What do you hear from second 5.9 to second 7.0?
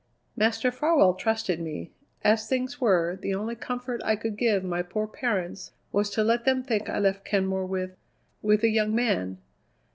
was to let them think I